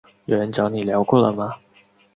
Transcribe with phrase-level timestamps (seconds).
[0.25, 1.55] 有人找你聊过了吗？